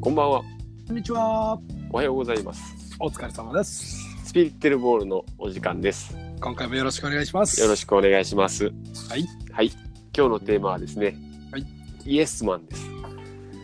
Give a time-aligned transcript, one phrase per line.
[0.00, 0.42] こんばんは。
[0.86, 1.58] こんにちは。
[1.90, 2.96] おはようございます。
[2.98, 3.98] お疲れ様です。
[4.24, 6.16] スピリッテルボールのお時間です。
[6.40, 7.60] 今回もよろしくお願いします。
[7.60, 8.72] よろしくお願いします。
[9.10, 9.26] はい。
[9.52, 9.70] はい。
[10.16, 11.16] 今日のテーマはですね。
[11.52, 11.66] はい。
[12.06, 12.86] イエスマンです。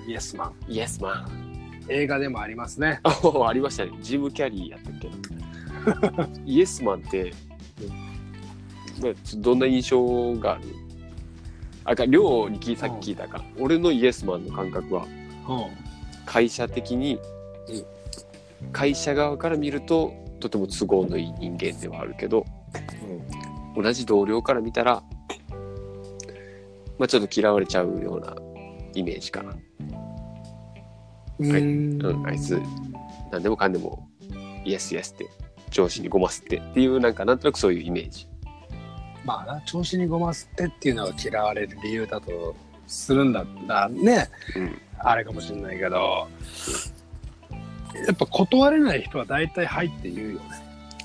[0.07, 0.55] イエスマン。
[0.69, 1.83] イエスマン。
[1.89, 3.01] 映画でもありますね。
[3.05, 3.93] あ、ありましたね。
[4.03, 6.41] ジム・キャリーやったっけ？
[6.45, 7.33] イエスマンって、
[9.01, 10.65] まあどんな印象がある？
[11.85, 13.43] あか、りょうに聞いさっき聞いたか。
[13.59, 15.87] 俺のイエスマンの感覚は、うん。
[16.27, 17.19] 会社的に、
[18.73, 22.45] 会社側から見ると、とても都合のいい人間ではあるけど、
[23.75, 25.03] 同じ同僚から見たら、
[26.99, 28.35] まあちょっと嫌われちゃうような
[28.95, 29.57] イメージかな。
[31.39, 31.53] うん。
[31.53, 32.61] はいうんうんあいつ
[33.31, 34.09] 何でもかんでも、
[34.65, 35.27] イエスイエスって、
[35.71, 38.27] 上司にごますってっていう、なんかなんとなくそういうイメージ。
[39.25, 42.55] まあな、調子にごますってっていうのが嫌われる理由だと
[42.87, 44.81] するんだったらね、うん。
[45.09, 46.27] あれかもしれないけど、
[48.07, 50.41] やっぱ断れない人は大体入って言うよね。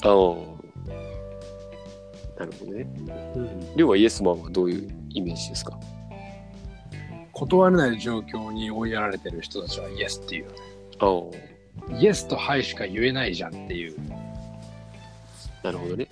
[0.01, 0.09] ああ。
[2.39, 2.87] なるほどね。
[3.35, 3.75] うん。
[3.75, 5.79] りょうはイエスマンはどういうイメージですか？
[7.31, 10.57] 断れない状況に追いやられてる人たちはイエスっていうよね。
[10.99, 11.05] あ
[11.93, 11.99] あ。
[11.99, 13.95] イエスとハイしか言えないじゃんっていう。
[15.61, 16.07] なるほどね。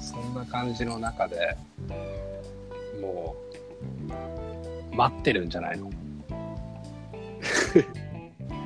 [0.00, 1.56] そんな感じの中で
[3.00, 3.34] も
[4.92, 5.90] う待ってるんじゃないの？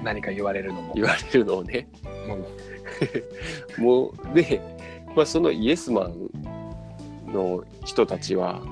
[0.02, 1.88] 何か言われるのも言われるのをね。
[3.78, 4.60] もうで、
[5.14, 6.30] まあそのイエスマン
[7.32, 8.62] の人たちは、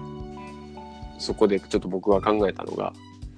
[1.18, 2.92] そこでちょっと僕が考えたのが、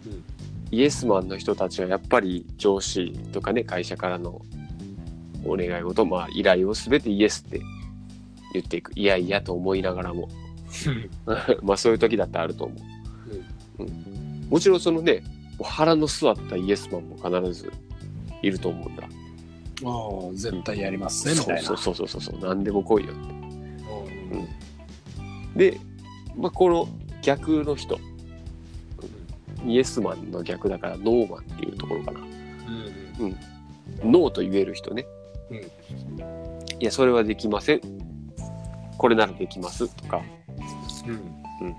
[0.06, 0.24] うん
[0.72, 4.42] イエスマンの人たちはやっぱり上司とかね、会社からの
[5.44, 7.60] お願い事、まあ依頼をすべてイエスって
[8.52, 8.92] 言っていく。
[8.96, 10.28] いやいやと思いながらも。
[11.62, 12.74] まあそういう時だってあると思
[13.78, 13.82] う。
[13.84, 14.06] うん
[14.50, 15.22] もちろんそのね、
[15.62, 17.72] 腹の据わったイエスマンも必ず
[18.42, 19.04] いると思うんだ。
[19.82, 23.22] もう絶対やりますねみたいなそうそうそうそうそう、何でも来いよって。
[23.22, 24.48] うん
[25.56, 25.80] で、
[26.36, 26.86] まあ、この
[27.22, 27.98] 逆の人、
[29.64, 32.20] イエスマンの逆だからノーマンっていうところかな。
[33.20, 33.36] うん
[34.04, 35.06] ノーと言える人ね。
[35.50, 35.56] うん
[36.78, 37.80] いや、それはできません。
[38.98, 40.22] これならできますとか。
[41.06, 41.76] うん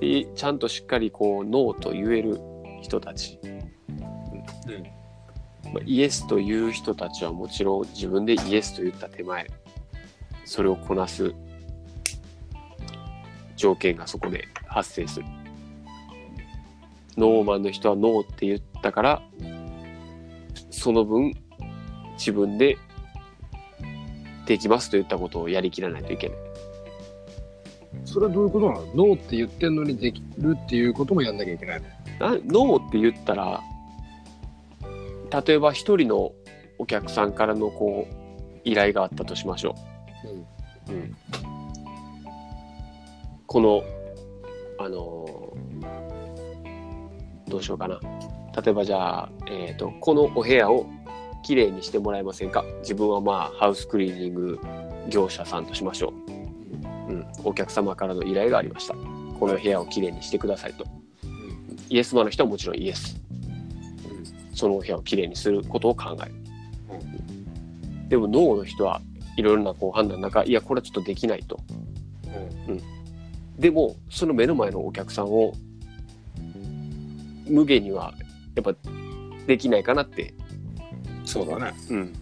[0.00, 2.40] で、ちゃんとしっかりこう、ノーと言える
[2.82, 3.38] 人たち。
[5.72, 9.46] まあ、イエスという人たちはもちろん自分でイエスと言った手前、
[10.44, 11.34] それをこなす
[13.56, 15.26] 条件がそこで発生する。
[17.16, 19.22] ノーマンの人はノーって言ったから、
[20.70, 21.32] その分
[22.18, 22.78] 自分で
[24.46, 26.45] できますと言ったことをやりきらないといけない。
[28.06, 28.86] それはどういうことなの？
[28.94, 33.60] ノーって言ってんのにできるっていうこともやんなきゃいけないねなノーって言ったら、
[35.46, 36.32] 例えば一人の
[36.78, 38.14] お客さんからのこう
[38.64, 39.74] 依頼があったとしましょ
[40.88, 40.92] う。
[40.92, 41.16] うん、
[43.46, 43.82] この、
[44.78, 46.06] あのー
[47.48, 48.00] どうしようかな。
[48.60, 50.86] 例えばじゃあ、えっ、と、このお部屋を
[51.44, 52.64] きれいにしてもらえませんか？
[52.80, 54.58] 自分はまあ、ハウスクリーニング
[55.08, 56.45] 業者さんとしましょう。
[57.40, 57.46] うん。
[57.48, 58.94] お客様からの依頼がありました。
[58.94, 60.86] この部屋をきれいにしてくださいと。
[61.88, 63.20] イエスマンの人はもちろんイエス。
[64.54, 66.34] そのお部屋をきれいにすることを考える。
[68.08, 69.00] でもノーの人は
[69.36, 71.60] いろいろなこう判断の中、いや、これはちょっとできないと。
[73.58, 75.52] でも、その目の前のお客さんを、
[77.46, 78.14] 無限には、
[78.54, 78.74] やっぱ、
[79.46, 80.34] できないかなって、
[81.24, 82.12] そうだねうん。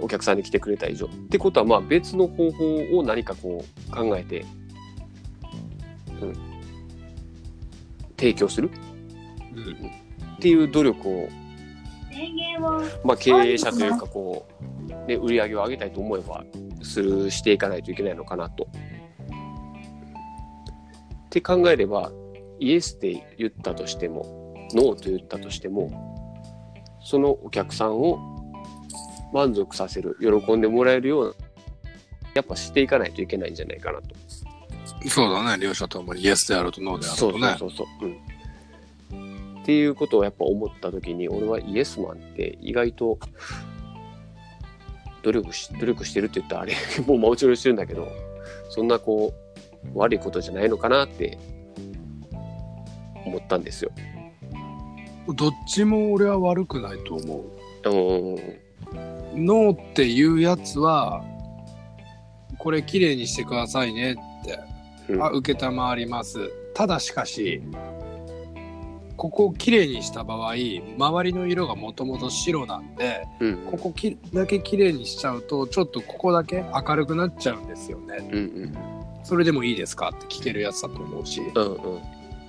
[0.00, 1.06] お客さんに来てくれた以上。
[1.06, 4.44] ってことは、まあ別の方法を何かこう考えて、
[6.20, 6.34] うん。
[8.16, 8.70] 提供する？
[9.54, 9.90] うん
[10.36, 11.28] っていう努力を、
[13.04, 14.46] まあ経営者というかこ
[14.88, 16.44] う、ね、売り上げを上げたいと思えば、
[16.82, 18.68] する、していかないといけないのかなと。
[21.26, 22.12] って考えれば、
[22.60, 25.90] イエスって言ったとしても、ノーと言ったとしても、
[27.02, 28.37] そのお客さんを
[29.32, 31.36] 満足させる、喜んでもらえるよう
[32.24, 34.14] な、やっぱしていかないといけないんじゃないかなと。
[35.08, 38.06] そうだね両者ともにイエスであるとノーであるとねそうそうそう。
[38.06, 39.60] うん。
[39.62, 43.18] っていうことをやっぱ思った時に、俺はイエスマンって意外と
[45.22, 46.74] 努力し、努力してるって言ったらあれ、
[47.06, 48.08] もうもちろんしてるんだけど、
[48.70, 49.34] そんなこ
[49.94, 51.38] う、悪いことじゃないのかなって
[53.26, 53.90] 思ったんですよ。
[55.34, 57.44] どっちも俺は悪くないと思
[57.84, 59.17] ううん。
[59.34, 61.24] ノーっていうやつは
[62.58, 64.58] これ綺麗にしてくださいねって、
[65.08, 65.22] うん。
[65.22, 66.50] あ受けたまわります。
[66.74, 67.62] ただしかし
[69.16, 73.56] ここをきれいにした場合周りの色がもともと白なんでうん。
[73.70, 78.28] ここきだけきれいにしちゃうとちょっとここだけ明るくなっちゃうんですよね。
[78.30, 78.78] うんうん。
[79.24, 80.10] それでもいいですか？
[80.10, 81.42] って聞けるやつだと思うし。
[81.54, 82.00] うんうん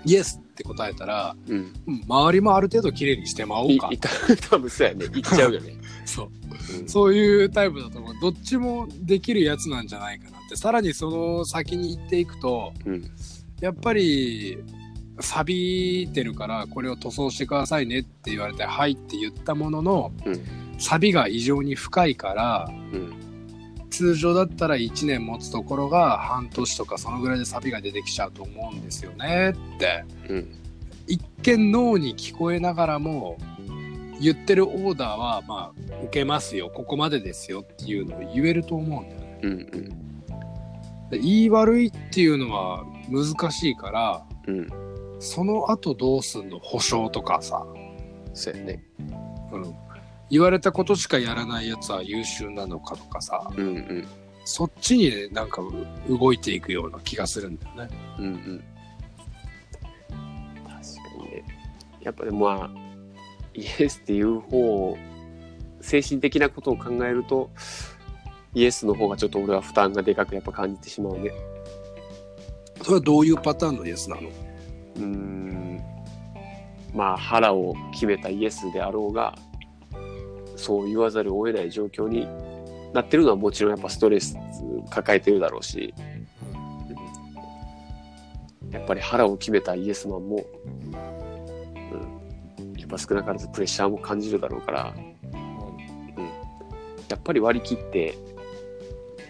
[0.06, 1.74] イエスって答えたらうん。
[1.88, 3.90] うん周りもある程度きれいにしてまおうか。
[4.50, 5.06] 多分そうやね。
[5.12, 5.74] 言っちゃうよね、
[6.06, 6.30] そう。
[6.80, 6.88] うん。
[6.88, 8.14] そういうタイプだと思う。
[8.22, 10.56] どっちもできるやつなんじゃないかなって。
[10.56, 13.04] さらにその先に行っていくとうん。
[13.62, 14.58] やっぱり
[15.20, 20.42] 錆びてるからこれを塗装してくださいねって言われて「はい」って言ったもののうん。
[20.78, 23.29] 錆が異常に深いからうん
[24.00, 30.06] 通常だったら1年持つところが半年とかそのぐらいで錆が出てきちゃうと思うんですよねって。
[30.30, 30.56] うん。
[31.06, 33.38] 一見脳に聞こえながらも
[34.22, 36.72] 言ってるオーダーはまあ受けますよ。
[36.74, 39.40] ここまでですよっていうのを言えると思うんだよね。
[39.44, 41.10] うんうん。
[41.10, 44.70] で言い悪いっていうのは難しいからうん。
[45.20, 46.60] その後どうすんの？
[46.60, 47.66] 保証とかさ、
[48.34, 48.86] そうやね。
[49.52, 49.76] うん、
[50.30, 54.08] 言われたことしかやらないやつは優秀なのかとかさうんうん。
[54.46, 57.90] そっちにねなんかう動いていくような気がするんだよね。
[58.18, 58.64] うんうん。
[60.64, 60.80] 確か
[61.24, 61.44] にね。
[62.02, 62.80] やっぱりまあ
[63.54, 64.98] イエスっていう方を
[65.82, 67.52] 精神的なことを考えると
[68.54, 71.32] イエスの方がちょっと俺は負担がでかくやっぱ感じてしまうね。
[72.82, 74.30] それはどういうパターンのイエスなの？
[74.30, 75.82] うーん。
[76.94, 79.38] まあ腹を決めたイエスであろうが
[80.60, 82.28] そう言わざるを得ない状況に
[82.94, 84.36] なってるのはもちろんやっぱストレス
[84.90, 85.94] 抱えてるだろうし、
[88.72, 90.46] やっぱり腹を決めたイエスマンも、
[92.62, 95.10] うん、やっぱ少なからずプレッシャーも感じるだろうから、うん
[97.10, 98.16] やっぱり割り切って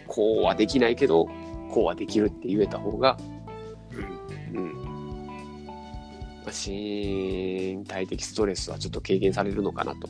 [0.06, 1.30] こうはできないけど
[1.72, 3.18] こうはできるって言えた方が
[4.54, 4.74] うん
[6.44, 10.10] まあ身体的ストレスはちょっと軽減されるのかなと。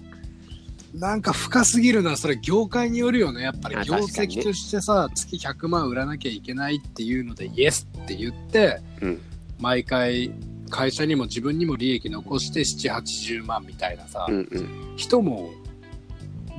[0.94, 2.18] なんか深すぎるな。
[2.18, 3.44] それ業界によるよね。
[3.44, 9.22] やっぱりあ業績としてさ、月100万売らなきゃいけないっていうのでイエスって言ってうん。
[9.60, 10.32] 毎回
[10.70, 14.94] 会社にも自分にも利益残して780万みたいなさ、うんうん。
[14.96, 15.52] 人も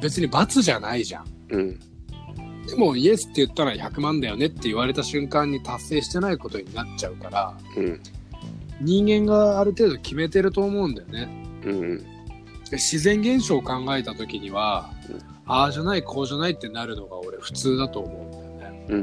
[0.01, 1.27] 別に罰じゃないじゃん。
[1.51, 1.81] うん。
[2.67, 8.01] でもイエスって言ったら100万だよねって言われた瞬間に達成してないことになっちゃうからうん。
[8.81, 11.29] 人間がある程度決めてると思うんだよね。
[11.65, 12.05] うんで
[12.77, 18.87] 自然現象を考えた時には、うんああじゃないこうじゃないってなるのが俺普通だと思うんだよね。
[18.89, 18.99] うん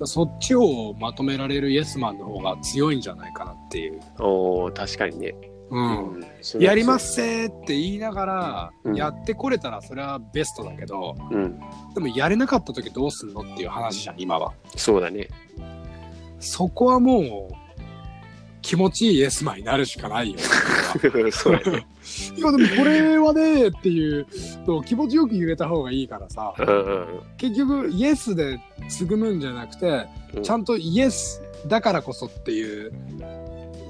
[0.00, 0.06] うん。
[0.06, 5.34] そっちをまとめられるイエスマンの方が強いんじゃないかなっていう、おー確かにね。
[5.70, 6.24] うん。
[6.40, 8.96] それはやりますせーって言いながら、うん。
[8.96, 11.60] やってこれたらそれはベストだけどうん。
[11.92, 14.54] でもやれなかった時どうすんのっていう話じゃん今は。
[14.74, 15.28] そうだね。
[16.40, 17.54] そこはもう
[18.62, 20.38] 気持ちいいイエスマンになるしかないよ。
[21.32, 21.86] そね。
[22.36, 24.26] い やでもこれはねっていう
[24.66, 26.54] のを気持ちよく言えた方がいいからさ。
[26.58, 30.42] うんうん結局イエスで継ぐむんじゃなくてうん。
[30.42, 32.92] ちゃんとイエスだからこそっていう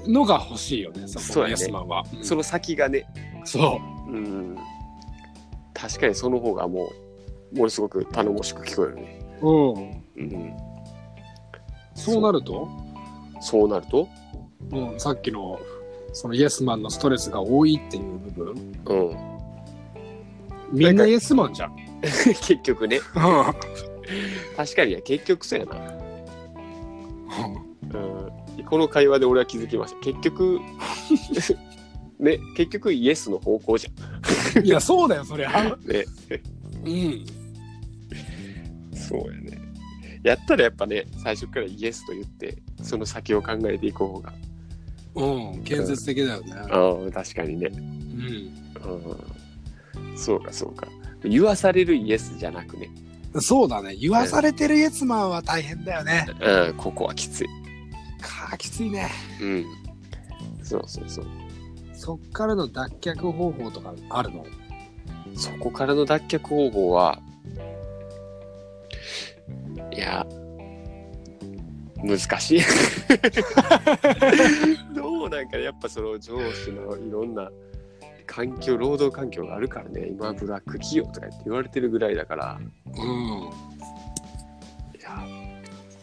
[0.07, 2.23] のが欲しいよねそこのイエスマンは、うん。
[2.23, 3.05] その先がね、
[3.45, 4.15] そう。
[4.15, 4.57] ん、
[5.73, 6.91] 確かにその方がも
[7.53, 9.19] う、ものすごく頼もしく聞こえるね。
[9.41, 10.53] う、うん、うん、
[11.95, 12.67] そうなると？
[13.41, 14.07] そうなると、
[14.69, 15.59] もうさっきの
[16.13, 19.17] そのイエスマンのストレスが多いっていう部分うん、
[20.71, 21.75] みんなイエスマンじゃん。
[22.01, 22.99] 結局ね、
[24.55, 25.75] 確かにね結局そうやな。
[27.93, 29.99] うん、この会話で俺は気づきました。
[29.99, 30.59] 結局、
[32.19, 33.87] ね、結局イエスの方向じ
[34.63, 35.57] いやそうだよそりゃ。
[35.57, 35.79] ゃん。
[35.85, 36.05] ね、
[36.85, 37.25] うん。
[38.95, 39.61] そうやね。
[40.23, 44.33] やったらやっぱね、最初からイエスと言って、その先を考えていく方が、
[45.15, 46.53] うん建設的だよね。
[46.53, 47.69] ああ、確かにね。
[47.71, 48.53] うん。
[50.01, 50.87] うん、そうか、そうか。
[51.23, 52.89] 言わされるイエスじゃなくね、
[53.41, 56.25] そうだね言わされてるイエスマンは大変だよね。
[56.41, 57.47] うん、ここはきつい。
[58.21, 59.09] かあきついね。
[59.41, 59.65] うん。
[60.63, 61.25] そうそうそう。
[61.93, 64.45] そっからの脱却方法とかあるの？
[65.35, 67.19] そこからの脱却方法は、
[69.91, 70.25] いや、
[72.03, 72.61] 難しい。
[74.95, 77.49] どうなんかやっぱその上司のいろんな
[78.25, 82.93] 環境、労働環境があるからね、今ブラック企業とかって言われてるぐらいだから、うん。
[82.95, 82.99] い
[85.01, 85.21] や、やっ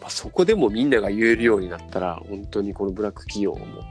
[0.01, 3.85] ぱそこでもみんなが言えるようになったら、本当にこのブラック企業も、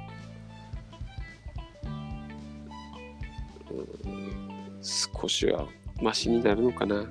[3.72, 3.76] う
[4.10, 5.68] ん、少しは
[6.02, 6.96] マシになるのかな。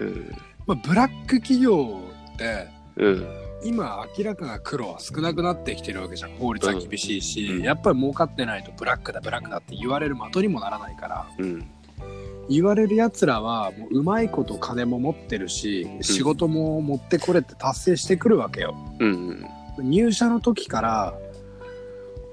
[0.00, 0.30] うん、
[0.66, 2.02] まあブラック企業
[2.96, 3.26] うん、
[3.64, 6.30] 今明らかな黒は少なくなってきてるわけじゃん。
[6.36, 7.62] 法律は厳しいし、うん。
[7.62, 11.26] やっぱり儲かってないとブラックだブラックだって言われる的にもならないから。
[11.38, 11.70] うん。
[12.48, 18.74] 言われるやつらはもううまいこと金も持ってるし仕事も持ってこれって達成してくるわけよ。
[18.98, 19.46] うん
[19.80, 21.14] 入社の時から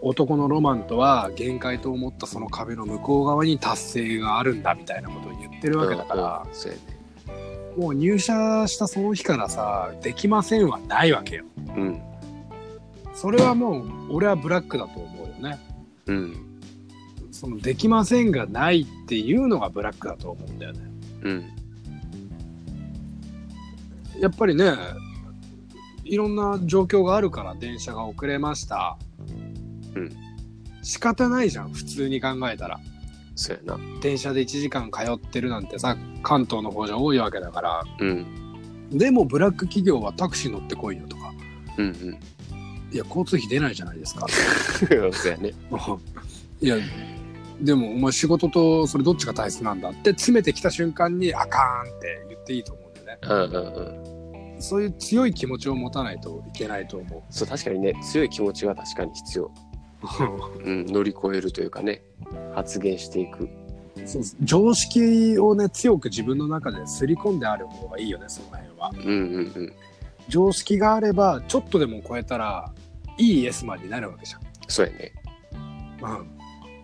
[0.02, 6.95] 男のロマンとは限界と思ったその壁の向こう側に達成があるんだみたいなことを言ってるわけだから、そうやね
[7.78, 11.46] もう入社したその日からさできませんはないわけよ。
[11.76, 12.02] うん
[13.14, 15.60] それはもう俺はブラックだと思うよね。
[16.08, 16.60] うん
[17.32, 20.80] そのできませんがないっていうのがブラックだと思うんだよね。
[21.24, 21.46] うん
[24.20, 24.72] やっぱりね
[26.06, 28.98] いろんな状況があるから電車が遅れました。
[29.96, 30.10] うん
[30.82, 32.80] 仕方ないじゃん普通に考えたら。
[33.36, 33.80] そうやな。
[34.02, 37.84] 電車で1時間通ってるなんてさ関東の方じゃ多いわけだから。
[38.00, 38.90] うん。
[38.92, 41.34] でもブラック企業はタクシー乗ってこいよとか。
[41.78, 42.20] うんうん。
[42.92, 44.26] いや交通費出ないじゃないですか。
[44.32, 44.86] そ
[45.30, 45.52] うやね。
[46.62, 46.78] いや
[47.62, 53.20] でもお前仕事とそれどっちが大切なんだって詰めてきた瞬間にあかんって言っていいと思うんだよね。
[53.22, 54.62] うんうんうん。
[54.62, 57.94] そういう強い気持ちを持たないといけないと思そう確かにね。
[58.02, 59.52] 強い気持ちは確かに必要、
[60.04, 62.02] ううん、乗り越えるというかね
[62.54, 63.50] 発言していく。
[64.06, 68.92] そう常識をね強く自分の中ですり込んである方がいいよねその辺は。
[68.94, 69.74] うんうんうん。
[70.28, 72.72] 常識があればちょっとでも超えたら
[73.18, 74.42] いいイエスマンになるわけじゃん。
[74.68, 75.14] そうやね。
[76.02, 76.28] うん、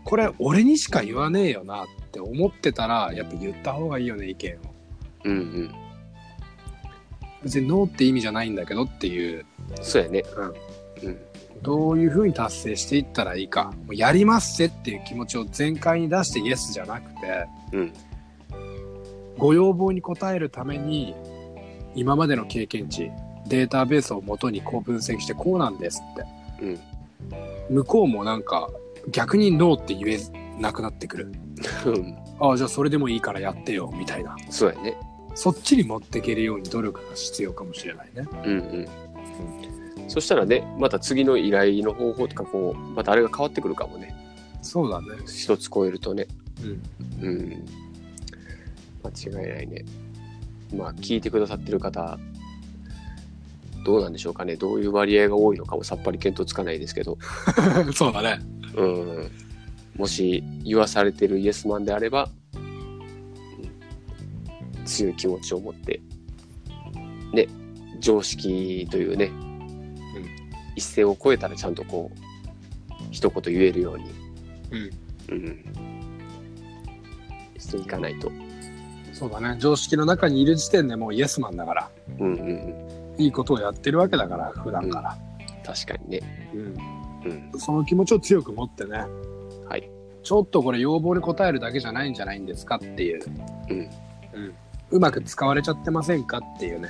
[0.06, 4.58] これ俺にしか言わねえよなって思ってたらやっぱ言った方がいいよね意見を。
[5.25, 5.75] うんうん。
[7.44, 9.46] 別にノーって意味じゃないんだけどっていう。
[9.82, 10.24] そうやね。
[11.03, 11.10] うん。
[11.10, 11.31] うん
[11.62, 17.94] どういうふうに達成していったらいいかもうやりますぜっていう気持ちを全開に出してイエスじゃなくてうん。
[19.38, 21.15] ご要望に応えるために
[21.96, 23.12] 今までの経験値
[23.48, 26.25] データベースをもとにこう分析してこうなんですって。
[26.62, 26.80] うん。
[27.70, 28.70] 向こうもなんか
[29.10, 30.20] 逆にノーって言え
[30.60, 31.32] なくなってくる。
[31.86, 32.18] うん。
[32.39, 34.36] ああじゃあそれでもいいからやってよみたいな。
[34.50, 34.96] そうやね。
[35.34, 38.27] そっちに持っていけるように努力が必要かもしれないね。
[38.44, 38.88] うんうん
[40.08, 44.15] そしたらねまた次の依頼の方法とかこうまたあれが変わってくるかもね。
[44.62, 45.08] そうだね。
[45.25, 46.27] 一つ超えるとね。
[47.22, 47.27] うん。
[47.27, 47.65] うん。
[49.03, 49.86] 間違いないね。
[50.75, 52.17] まあ聞いてくださってる方
[53.84, 54.55] どうなんでしょうかね。
[54.55, 57.17] どういう割合が多いのかもさっぱり見当つかないですけど。
[57.93, 58.39] そうだね。
[58.75, 59.31] うん。
[59.98, 63.01] もし言わされてるイエスマンであれば、うん。
[64.86, 66.01] 強い気持ちを持って
[67.34, 67.48] ね
[68.00, 69.31] 常識というね、
[70.75, 72.18] 一線を越えたらちゃんとこう
[73.12, 74.06] 一言言えるように、
[74.72, 74.90] うん。
[75.30, 75.63] うん、
[77.58, 78.32] していかないと、
[79.13, 79.56] そうだね。
[79.60, 85.18] 常識の中にいる時点でもうイエスマンだから、うんうんうん、いいことをやってるわけだから、普段から。
[85.63, 87.51] 確かにね、うん。
[87.54, 89.06] うん、その気持ちを強く持ってね、
[89.70, 89.90] はい、
[90.24, 93.22] ちょっとこれ要望に応えるだけじゃないんじゃないんですかっていう。
[93.70, 94.54] うん、うん。
[94.90, 96.90] うまく使われちゃってませんかっていうね。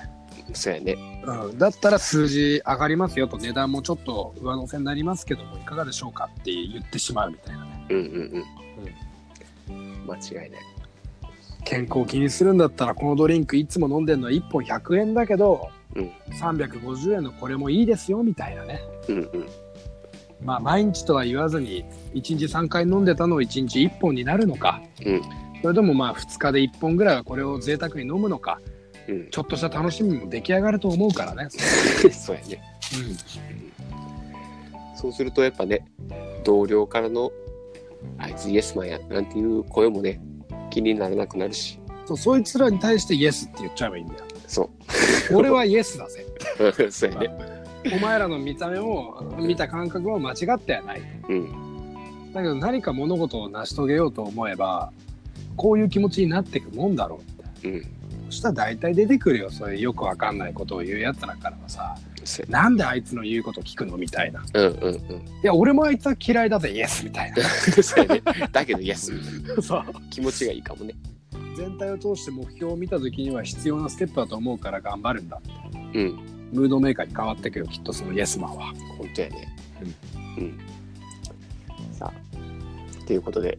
[0.53, 7.87] そうやね、うん、だったら数字上がりますよと値段もちょっと上乗せになりますけどもいかがでしょうかって言ってしまうみたいなね。
[7.89, 8.45] うんうん
[9.69, 10.61] うん、間違いない、
[11.63, 16.11] 健康気にするんだったらこのドリンクいつも飲んでるのは1本100円だけど、うん。
[16.39, 18.81] 350円のこれもいいですよみたいなね。
[19.09, 19.47] うんうん、
[20.43, 25.21] まあ毎日とは言わずに1日3回飲んでたのを1日1本になるのか、うん。
[25.61, 28.59] それともまあ2日で1本ぐらいはこれを贅沢に飲むのか
[29.07, 31.49] うん、ちょっとした楽しみも出来上がると思うからね、
[32.11, 32.61] そうやね。
[34.95, 35.85] うそうするとやっぱね、
[36.43, 37.31] 同僚からの、
[38.17, 40.21] あいつイエスマンや、なんていう声もね、
[40.69, 44.69] 気にならなくなるし、ん、そうそいつらに対してイエスって言っちゃえばいいんだよそ
[45.33, 46.25] 俺はイエスだぜ
[46.59, 46.91] う。
[46.91, 47.29] そうやね。
[47.95, 52.33] お前らの見た目も見た感覚も間違ってはないうん。
[52.33, 54.91] だけど何か物事を成し遂げようと思えば
[55.55, 57.87] こういう気持ちになっていくもんだろうってうん。
[58.31, 61.95] そしたら大体出てくるよそういうよくわかんないことを言うやつらからはさ
[62.47, 65.25] なんであいつの言うこと聞くのみたいなうんうんうん。
[65.43, 67.43] や俺もあいつは嫌いだぜイエスみたいな
[67.83, 68.21] そうやね。
[68.51, 69.11] だけどイエス。
[69.61, 70.93] そう気持ちがいいかもね。
[71.57, 76.19] 全体を通して目標を見た時には必要なステップだと思うから頑張るんだってうん。
[76.53, 79.55] ムードメーカーに変わってくよきっとそのイエスマンは本当やね。
[80.37, 80.59] うん。
[81.91, 83.57] さあ、ということで、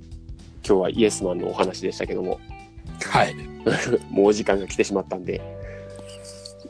[0.67, 2.41] 今日はイエスマンのお話でしたけども、
[3.00, 3.51] はい
[4.11, 5.40] もうお時間が来てしまったんで、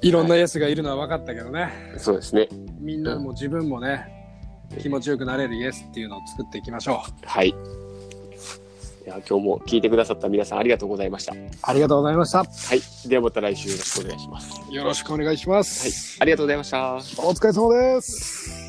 [0.02, 2.48] いろんなイエスがいるのは分かったけどねそうですね。
[2.80, 4.22] みんなも自分もね
[4.80, 7.48] 気持ちよくなれるイエスっていうのを作っていきましょはい。
[7.48, 7.54] い
[9.06, 11.32] や今日も聞いてくださった皆さんありがとうございました。
[11.32, 12.44] はありがとうございました。
[12.74, 13.08] い。
[13.08, 14.60] ではまた来週よろしくお願いします。
[14.70, 16.16] よろしくお願いします。
[16.20, 16.94] ありがとうございました。
[16.94, 16.98] お
[17.34, 18.61] 疲れ様です。